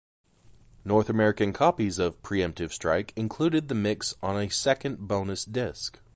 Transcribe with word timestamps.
North 0.83 1.11
American 1.11 1.53
copies 1.53 1.99
of 1.99 2.19
"Preemptive 2.23 2.71
Strike" 2.71 3.13
included 3.15 3.67
the 3.67 3.75
mix 3.75 4.15
on 4.23 4.35
a 4.35 4.49
second 4.49 5.07
bonus 5.07 5.45
disc. 5.45 5.99